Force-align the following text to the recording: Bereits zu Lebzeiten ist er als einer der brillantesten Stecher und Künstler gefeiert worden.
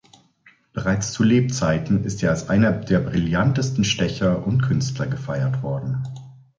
Bereits 0.73 1.13
zu 1.13 1.21
Lebzeiten 1.21 2.05
ist 2.05 2.23
er 2.23 2.31
als 2.31 2.49
einer 2.49 2.71
der 2.71 3.01
brillantesten 3.01 3.83
Stecher 3.83 4.47
und 4.47 4.63
Künstler 4.63 5.05
gefeiert 5.05 5.61
worden. 5.61 6.01